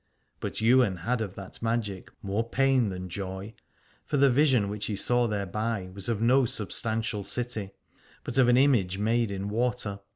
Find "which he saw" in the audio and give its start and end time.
4.67-5.27